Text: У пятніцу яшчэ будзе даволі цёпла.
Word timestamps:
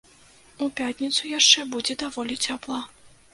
У 0.65 0.69
пятніцу 0.79 1.29
яшчэ 1.33 1.67
будзе 1.75 1.97
даволі 2.05 2.39
цёпла. 2.49 2.81